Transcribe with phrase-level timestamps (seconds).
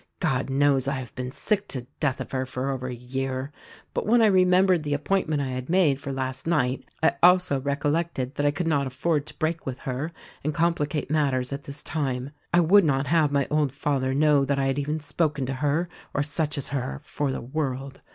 [0.19, 3.51] God knows, I have been sick to death of her for over a year;
[3.93, 8.33] but when I remembered the appointment I had made for last night I also recollected
[8.33, 10.11] that I could not afford to break with her
[10.43, 12.31] and complicate matters at this time.
[12.51, 15.87] I would not have my old father know that I had even spoken to her
[16.15, 18.01] or such as her for the world.